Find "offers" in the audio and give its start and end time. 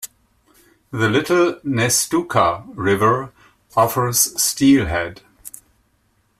3.75-4.41